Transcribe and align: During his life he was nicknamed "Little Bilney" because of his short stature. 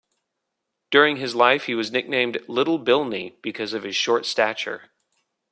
During 0.89 1.17
his 1.17 1.35
life 1.35 1.65
he 1.65 1.75
was 1.75 1.91
nicknamed 1.91 2.39
"Little 2.47 2.79
Bilney" 2.79 3.39
because 3.43 3.73
of 3.73 3.83
his 3.83 3.95
short 3.95 4.25
stature. 4.25 4.89